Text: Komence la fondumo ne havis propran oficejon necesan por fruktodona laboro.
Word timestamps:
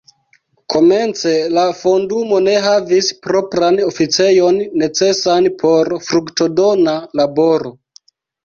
Komence 0.75 1.33
la 1.57 1.65
fondumo 1.81 2.39
ne 2.47 2.55
havis 2.63 3.09
propran 3.27 3.79
oficejon 3.89 4.57
necesan 4.85 5.51
por 5.61 5.95
fruktodona 6.09 6.97
laboro. 7.21 7.77